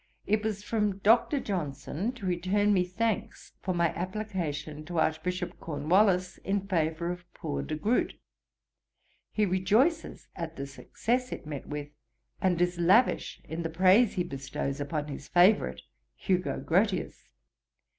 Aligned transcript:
It 0.25 0.43
was 0.43 0.63
from 0.63 0.97
Dr. 0.97 1.39
Johnson, 1.39 2.11
to 2.13 2.25
return 2.25 2.73
me 2.73 2.83
thanks 2.85 3.53
for 3.61 3.71
my 3.75 3.93
application 3.93 4.83
to 4.85 4.97
Archbishop 4.99 5.59
Cornwallis 5.59 6.39
in 6.39 6.65
favour 6.67 7.11
of 7.11 7.31
poor 7.35 7.61
De 7.61 7.75
Groot. 7.75 8.15
He 9.31 9.45
rejoices 9.45 10.27
at 10.35 10.55
the 10.55 10.65
success 10.65 11.31
it 11.31 11.45
met 11.45 11.67
with, 11.67 11.89
and 12.41 12.59
is 12.59 12.79
lavish 12.79 13.41
in 13.43 13.61
the 13.61 13.69
praise 13.69 14.13
he 14.13 14.23
bestows 14.23 14.81
upon 14.81 15.07
his 15.07 15.27
favourite, 15.27 15.81
Hugo 16.15 16.59
Grotius. 16.59 17.29